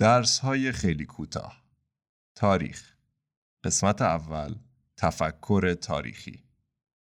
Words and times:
درس 0.00 0.38
های 0.38 0.72
خیلی 0.72 1.04
کوتاه. 1.04 1.62
تاریخ. 2.34 2.94
قسمت 3.64 4.02
اول 4.02 4.54
تفکر 4.96 5.74
تاریخی. 5.74 6.44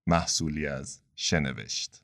محصولی 0.07 0.67
از 0.67 1.03
شنوشت. 1.17 2.03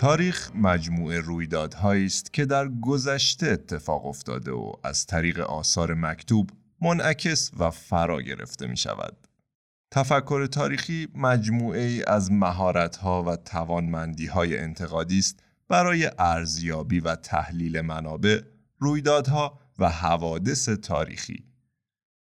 تاریخ 0.00 0.50
مجموعه 0.54 1.20
رویدادهایی 1.20 2.06
است 2.06 2.32
که 2.32 2.44
در 2.44 2.68
گذشته 2.68 3.46
اتفاق 3.46 4.06
افتاده 4.06 4.52
و 4.52 4.72
از 4.84 5.06
طریق 5.06 5.40
آثار 5.40 5.94
مکتوب 5.94 6.50
منعکس 6.80 7.50
و 7.58 7.70
فرا 7.70 8.22
گرفته 8.22 8.66
می 8.66 8.76
شود. 8.76 9.28
تفکر 9.90 10.46
تاریخی 10.46 11.08
مجموعه 11.14 11.80
ای 11.80 12.04
از 12.04 12.32
مهارت‌ها 12.32 13.22
و 13.22 13.36
توانمندی‌های 13.36 14.58
انتقادی 14.58 15.18
است 15.18 15.42
برای 15.68 16.10
ارزیابی 16.18 17.00
و 17.00 17.14
تحلیل 17.14 17.80
منابع، 17.80 18.40
رویدادها 18.78 19.60
و 19.78 19.88
حوادث 19.88 20.68
تاریخی. 20.68 21.44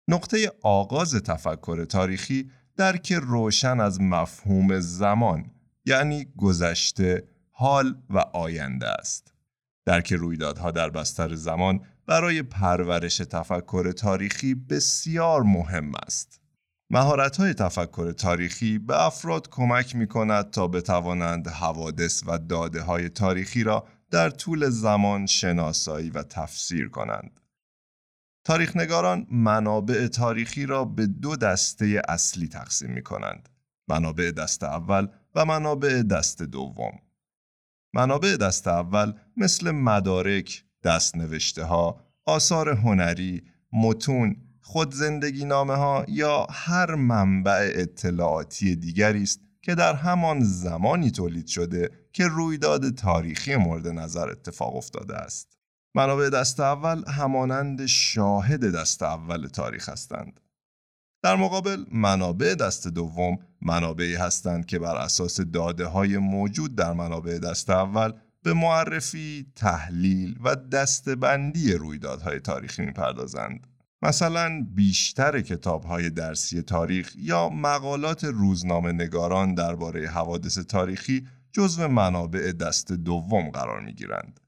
نقطه 0.08 0.52
آغاز 0.62 1.14
تفکر 1.14 1.84
تاریخی 1.84 2.50
درک 2.77 3.12
روشن 3.12 3.80
از 3.80 4.00
مفهوم 4.00 4.80
زمان 4.80 5.50
یعنی 5.84 6.27
گذشته، 6.36 7.35
حال 7.59 8.02
و 8.10 8.19
آینده 8.19 8.88
است. 8.88 9.34
درک 9.87 10.12
رویدادها 10.12 10.70
در 10.70 10.91
بستر 10.91 11.34
زمان 11.34 11.80
برای 12.06 12.42
پرورش 12.42 13.16
تفکر 13.16 13.92
تاریخی 13.92 14.55
بسیار 14.55 15.42
مهم 15.42 15.92
است. 16.06 16.41
مهارت 16.91 17.36
های 17.36 17.55
تفکر 17.55 18.12
تاریخی 18.12 18.78
به 18.78 19.06
افراد 19.06 19.50
کمک 19.50 19.97
می 19.97 20.06
کند 20.06 20.50
تا 20.50 20.69
بتوانند 20.69 21.48
حوادث 21.48 22.22
و 22.27 22.39
داده 22.39 22.83
های 22.83 23.08
تاریخی 23.08 23.62
را 23.62 23.86
در 24.11 24.30
طول 24.30 24.69
زمان 24.69 25.27
شناسایی 25.27 26.11
و 26.11 26.23
تفسیر 26.23 26.89
کنند. 26.89 27.41
تاریخنگاران 28.45 29.27
منابع 29.30 30.06
تاریخی 30.06 30.67
را 30.67 30.84
به 30.84 31.06
دو 31.06 31.36
دسته 31.36 32.02
اصلی 32.08 32.48
تقسیم 32.48 32.91
می 32.91 33.02
کنند. 33.02 33.48
منابع 33.89 34.30
دست 34.30 34.64
اول 34.64 35.08
و 35.34 35.45
منابع 35.45 36.02
دست 36.02 36.42
دوم. 36.42 37.05
منابع 37.97 38.36
دست 38.36 38.69
اول 38.69 39.12
مثل 39.36 39.70
مدارک، 39.70 40.64
دستنوشته 40.84 41.64
ها، 41.64 42.00
آثار 42.27 42.70
هنری، 42.70 43.42
متون، 43.72 44.36
خود 44.61 44.94
زندگی 44.94 45.44
نامه 45.44 45.75
ها 45.75 46.05
یا 46.08 46.47
هر 46.50 46.94
منبع 46.94 47.70
اطلاعاتی 47.74 48.77
دیگری 48.77 49.22
است 49.22 49.41
که 49.62 49.74
در 49.74 49.94
همان 49.94 50.41
زمانی 50.44 51.11
تولید 51.11 51.47
شده 51.47 51.91
که 52.12 52.27
رویداد 52.27 52.91
تاریخی 52.91 53.56
مورد 53.56 53.89
نظر 53.89 54.30
اتفاق 54.30 54.77
افتاده 54.77 55.17
است. 55.17 55.58
منابع 55.94 56.28
دست 56.28 56.61
اول 56.61 57.05
همانند 57.08 57.86
شاهد 57.86 58.74
دست 58.74 59.02
اول 59.02 59.47
تاریخ 59.47 59.89
هستند. 59.89 60.41
در 61.22 61.36
مقابل 61.36 61.84
منابع 61.92 62.55
دست 62.55 62.89
دوم 62.89 63.39
منابعی 63.62 64.14
هستند 64.14 64.67
که 64.67 64.78
بر 64.78 64.97
اساس 64.97 65.41
داده 65.41 65.86
های 65.86 66.19
موجود 66.19 66.75
در 66.75 66.92
منابع 66.92 67.39
دست 67.39 67.70
اول 67.70 68.12
به 68.42 68.53
معرفی، 68.53 69.47
تحلیل 69.56 70.39
و 70.45 70.56
دستبندی 70.56 71.73
رویدادهای 71.73 72.41
تاریخی 72.41 72.83
می‌پردازند. 72.83 73.67
مثلا 74.03 74.67
بیشتر 74.75 75.41
کتاب 75.41 75.84
های 75.84 76.11
درسی 76.11 76.62
تاریخ 76.62 77.12
یا 77.17 77.48
مقالات 77.48 78.24
روزنامه 78.24 78.92
نگاران 78.92 79.55
درباره 79.55 80.08
حوادث 80.08 80.58
تاریخی 80.58 81.27
جزو 81.52 81.89
منابع 81.89 82.52
دست 82.52 82.92
دوم 82.92 83.51
قرار 83.51 83.80
می 83.80 83.92
گیرند. 83.92 84.40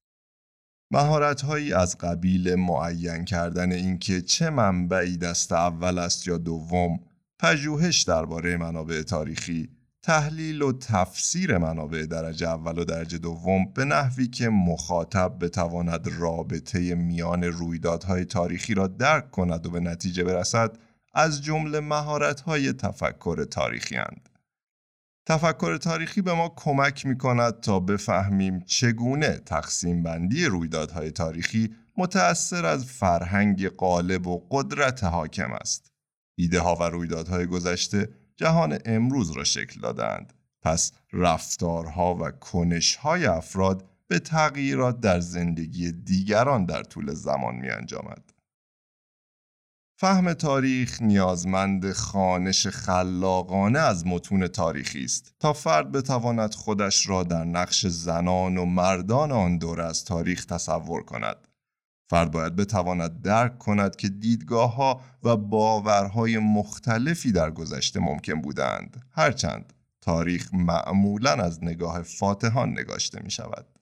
مهارت 0.91 1.41
هایی 1.41 1.73
از 1.73 1.99
قبیل 1.99 2.55
معین 2.55 3.25
کردن 3.25 3.73
اینکه 3.73 4.23
چه 4.23 4.51
منبعی 4.51 5.17
دست 5.17 5.53
اول 5.53 5.99
است 5.99 6.29
یا 6.29 6.39
دوم، 6.39 7.01
پژوهش 7.39 8.03
درباره 8.03 8.57
منابع 8.57 9.03
تاریخی، 9.03 9.69
تحلیل 10.03 10.63
و 10.63 10.73
تفسیر 10.73 11.59
منابع 11.59 12.07
درجه 12.07 12.49
اول 12.49 12.79
و 12.79 12.85
درجه 12.85 13.19
دوم 13.19 13.73
به 13.75 13.85
نحوی 13.85 14.27
که 14.27 14.49
مخاطب 14.49 15.37
بتواند 15.41 16.09
رابطه 16.19 16.95
میان 16.95 17.45
رویدادهای 17.45 18.25
تاریخی 18.25 18.75
را 18.75 18.87
درک 18.87 19.31
کند 19.31 19.67
و 19.67 19.71
به 19.71 19.81
نتیجه 19.81 20.25
برسد 20.25 20.79
از 21.15 21.43
جمله 21.43 21.81
مهارت‌های 21.81 22.73
تفکر 22.73 23.45
تاریخی 23.45 23.97
اند. 23.97 24.29
تفکر 25.29 25.77
تاریخی 25.77 26.23
به 26.23 26.33
ما 26.35 26.53
کمک 26.57 27.07
می 27.07 27.19
کند 27.19 27.61
تا 27.61 27.81
بفهمیم 27.81 28.61
چگونه 28.61 29.39
تقسیم 29.39 30.03
بندی 30.03 30.45
رویدادهای 30.45 31.11
تاریخی 31.11 31.75
متأثر 31.97 32.67
از 32.67 32.85
فرهنگ 32.85 33.69
غالب 33.69 34.27
و 34.27 34.47
قدرت 34.51 35.05
حاکم 35.05 35.53
است. 35.53 35.93
ایده 36.39 36.61
ها 36.61 36.75
و 36.75 36.83
رویدادهای 36.83 37.47
گذشته 37.47 38.09
جهان 38.37 38.79
امروز 38.85 39.31
را 39.31 39.45
شکل 39.45 39.81
دادند. 39.81 40.33
پس 40.63 40.93
رفتارها 41.13 42.15
و 42.15 42.31
کنشهای 42.31 43.27
افراد 43.27 43.85
به 44.09 44.19
تغییرات 44.19 45.01
در 45.01 45.21
زندگی 45.21 45.93
دیگران 45.93 46.65
در 46.65 46.83
طول 46.83 47.15
زمان 47.15 47.55
می 47.55 47.69
انجامد. 47.71 48.33
فهم 50.01 50.33
تاریخ 50.33 51.03
نیازمند 51.03 51.93
خانش 51.93 52.67
خلاقانه 52.67 53.79
از 53.79 54.07
متون 54.07 54.49
تاریخی 54.49 55.05
است 55.05 55.35
تا 55.41 55.53
فرد 55.53 55.93
بتواند 55.93 56.55
خودش 56.55 57.09
را 57.09 57.23
در 57.23 57.45
نقش 57.45 57.87
زنان 57.87 58.57
و 58.57 58.65
مردان 58.65 59.33
آن 59.33 59.59
دور 59.59 59.81
از 59.81 60.05
تاریخ 60.05 60.45
تصور 60.45 61.03
کند. 61.03 61.49
فرد 62.11 62.31
باید 62.31 62.57
بتواند 62.57 63.23
درک 63.23 63.59
کند 63.59 63.97
که 63.97 64.09
دیدگاه 64.09 64.75
ها 64.75 65.01
و 65.23 65.37
باورهای 65.37 66.39
مختلفی 66.39 67.33
در 67.33 67.51
گذشته 67.51 68.01
ممکن 68.01 68.41
بودند 68.41 69.03
هرچند 69.11 69.73
تاریخ 70.01 70.55
معمولا 70.55 71.33
از 71.33 71.65
نگاه 71.65 72.03
فاتحان 72.03 72.71
نگاشته 72.71 73.21
می 73.23 73.31
شود. 73.31 73.78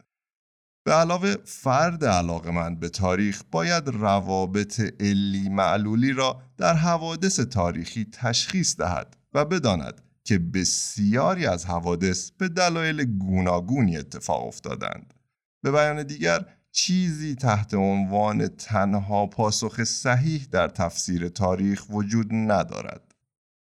به 0.86 0.92
علاوه 0.92 1.34
فرد 1.44 2.04
علاقمند 2.04 2.80
به 2.80 2.88
تاریخ 2.88 3.42
باید 3.50 3.88
روابط 3.88 4.80
علی 5.00 5.48
معلولی 5.48 6.12
را 6.12 6.42
در 6.56 6.74
حوادث 6.74 7.40
تاریخی 7.40 8.06
تشخیص 8.12 8.76
دهد 8.76 9.16
و 9.34 9.44
بداند 9.44 10.00
که 10.24 10.38
بسیاری 10.38 11.46
از 11.46 11.66
حوادث 11.66 12.30
به 12.30 12.48
دلایل 12.48 13.04
گوناگونی 13.04 13.96
اتفاق 13.96 14.46
افتادند. 14.46 15.14
به 15.62 15.70
بیان 15.70 16.02
دیگر 16.02 16.46
چیزی 16.72 17.34
تحت 17.34 17.74
عنوان 17.74 18.48
تنها 18.48 19.26
پاسخ 19.26 19.84
صحیح 19.84 20.46
در 20.50 20.68
تفسیر 20.68 21.28
تاریخ 21.28 21.84
وجود 21.90 22.28
ندارد. 22.32 23.14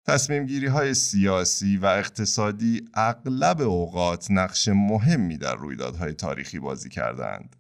تصمیم 0.06 0.46
گیری 0.46 0.68
های 0.68 0.94
سیاسی 0.94 1.78
و 1.78 1.86
اقتصادی 1.86 2.86
اغلب 2.94 3.62
اوقات 3.62 4.32
نقش 4.32 4.68
مهمی 4.68 5.38
در 5.38 5.56
رویدادهای 5.56 6.14
تاریخی 6.14 6.60
بازی 6.60 6.90
کردند. 6.90 7.56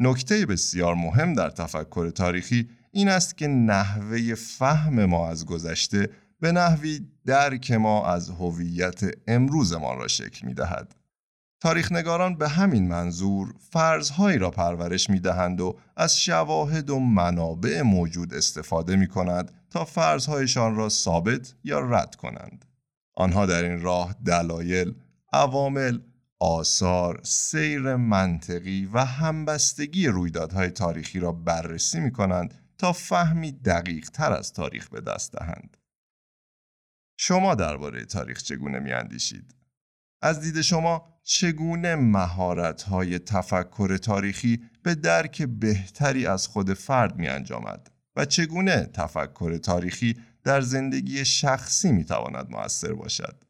نکته 0.00 0.46
بسیار 0.46 0.94
مهم 0.94 1.34
در 1.34 1.50
تفکر 1.50 2.10
تاریخی 2.10 2.68
این 2.92 3.08
است 3.08 3.38
که 3.38 3.46
نحوه 3.46 4.34
فهم 4.34 5.04
ما 5.04 5.28
از 5.28 5.46
گذشته 5.46 6.10
به 6.40 6.52
نحوی 6.52 7.00
درک 7.26 7.70
ما 7.70 8.06
از 8.06 8.30
هویت 8.30 9.00
امروزمان 9.26 9.98
را 9.98 10.08
شکل 10.08 10.46
می 10.46 10.54
دهد. 10.54 10.94
تاریخنگاران 11.60 12.36
به 12.38 12.48
همین 12.48 12.88
منظور 12.88 13.54
فرضهایی 13.70 14.38
را 14.38 14.50
پرورش 14.50 15.10
می 15.10 15.20
دهند 15.20 15.60
و 15.60 15.78
از 15.96 16.20
شواهد 16.20 16.90
و 16.90 16.98
منابع 16.98 17.82
موجود 17.82 18.34
استفاده 18.34 18.96
می 18.96 19.08
کند 19.08 19.52
تا 19.70 19.84
فرضهایشان 19.84 20.76
را 20.76 20.88
ثابت 20.88 21.54
یا 21.64 21.80
رد 21.80 22.14
کنند. 22.14 22.64
آنها 23.14 23.46
در 23.46 23.64
این 23.64 23.80
راه 23.80 24.14
دلایل، 24.24 24.94
عوامل، 25.32 25.98
آثار، 26.40 27.20
سیر 27.22 27.96
منطقی 27.96 28.88
و 28.92 29.04
همبستگی 29.04 30.06
رویدادهای 30.06 30.70
تاریخی 30.70 31.20
را 31.20 31.32
بررسی 31.32 32.00
می 32.00 32.12
کنند 32.12 32.54
تا 32.78 32.92
فهمی 32.92 33.52
دقیق 33.52 34.10
تر 34.10 34.32
از 34.32 34.52
تاریخ 34.52 34.88
به 34.88 35.00
دست 35.00 35.32
دهند. 35.32 35.76
شما 37.16 37.54
درباره 37.54 38.04
تاریخ 38.04 38.42
چگونه 38.42 38.78
می 38.78 38.92
اندیشید؟ 38.92 39.57
از 40.22 40.40
دید 40.40 40.60
شما 40.60 41.08
چگونه 41.24 41.96
مهارت‌های 41.96 43.18
تفکر 43.18 43.96
تاریخی 43.96 44.62
به 44.82 44.94
درک 44.94 45.42
بهتری 45.42 46.26
از 46.26 46.46
خود 46.46 46.72
فرد 46.72 47.16
می 47.16 47.28
انجامد 47.28 47.90
و 48.16 48.24
چگونه 48.24 48.86
تفکر 48.86 49.56
تاریخی 49.56 50.16
در 50.44 50.60
زندگی 50.60 51.24
شخصی 51.24 51.92
می 51.92 52.04
تواند 52.04 52.50
موثر 52.50 52.92
باشد. 52.92 53.44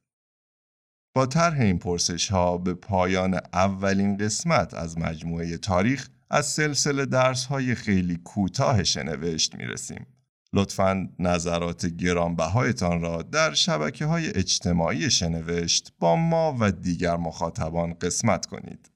با 1.14 1.26
طرح 1.26 1.60
این 1.60 1.78
پرسش 1.78 2.28
ها 2.28 2.58
به 2.58 2.74
پایان 2.74 3.40
اولین 3.52 4.16
قسمت 4.16 4.74
از 4.74 4.98
مجموعه 4.98 5.56
تاریخ 5.56 6.08
از 6.30 6.46
سلسله 6.46 7.06
درس 7.06 7.44
های 7.44 7.74
خیلی 7.74 8.16
کوتاه 8.16 8.84
شنوشت 8.84 9.54
می‌رسیم. 9.54 10.06
لطفا 10.52 11.08
نظرات 11.18 11.86
گرانبهایتان 11.86 13.00
را 13.00 13.22
در 13.22 13.54
شبکه 13.54 14.06
های 14.06 14.28
اجتماعی 14.28 15.10
شنوشت 15.10 15.92
با 15.98 16.16
ما 16.16 16.56
و 16.60 16.72
دیگر 16.72 17.16
مخاطبان 17.16 17.94
قسمت 17.94 18.46
کنید. 18.46 18.90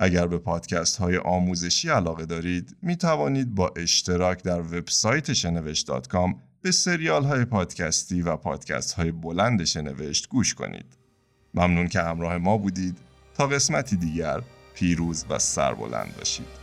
اگر 0.00 0.26
به 0.26 0.38
پادکست 0.38 0.96
های 0.96 1.16
آموزشی 1.16 1.88
علاقه 1.88 2.26
دارید 2.26 2.76
می 2.82 2.96
توانید 2.96 3.54
با 3.54 3.72
اشتراک 3.76 4.42
در 4.42 4.60
وبسایت 4.60 5.32
شنوشت.com 5.32 6.34
به 6.62 6.70
سریال 6.70 7.24
های 7.24 7.44
پادکستی 7.44 8.22
و 8.22 8.36
پادکست 8.36 8.92
های 8.92 9.12
بلند 9.12 9.64
شنوشت 9.64 10.28
گوش 10.28 10.54
کنید. 10.54 10.96
ممنون 11.54 11.88
که 11.88 12.00
همراه 12.00 12.38
ما 12.38 12.56
بودید 12.58 12.98
تا 13.34 13.46
قسمتی 13.46 13.96
دیگر 13.96 14.42
پیروز 14.74 15.24
و 15.30 15.38
سربلند 15.38 16.16
باشید. 16.18 16.57